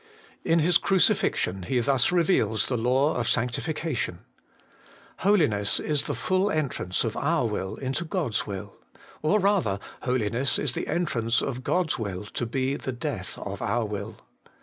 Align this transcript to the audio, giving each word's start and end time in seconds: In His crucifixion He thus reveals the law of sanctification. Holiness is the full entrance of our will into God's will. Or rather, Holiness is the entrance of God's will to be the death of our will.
In 0.43 0.57
His 0.57 0.79
crucifixion 0.79 1.61
He 1.61 1.77
thus 1.79 2.11
reveals 2.11 2.69
the 2.69 2.75
law 2.75 3.13
of 3.13 3.29
sanctification. 3.29 4.21
Holiness 5.17 5.79
is 5.79 6.05
the 6.05 6.15
full 6.15 6.49
entrance 6.49 7.03
of 7.03 7.15
our 7.15 7.45
will 7.45 7.75
into 7.75 8.03
God's 8.03 8.47
will. 8.47 8.73
Or 9.21 9.39
rather, 9.39 9.77
Holiness 10.01 10.57
is 10.57 10.71
the 10.71 10.87
entrance 10.87 11.39
of 11.39 11.63
God's 11.63 11.99
will 11.99 12.23
to 12.23 12.47
be 12.47 12.75
the 12.77 12.91
death 12.91 13.37
of 13.37 13.61
our 13.61 13.85
will. 13.85 14.17